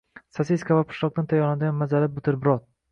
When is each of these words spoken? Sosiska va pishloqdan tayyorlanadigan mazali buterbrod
Sosiska 0.37 0.77
va 0.79 0.87
pishloqdan 0.93 1.31
tayyorlanadigan 1.35 1.81
mazali 1.85 2.13
buterbrod 2.19 2.69